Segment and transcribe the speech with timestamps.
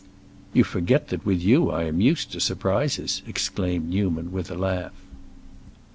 [0.51, 4.93] "You forget that with you I am used to surprises!" exclaimed Newman, with a laugh.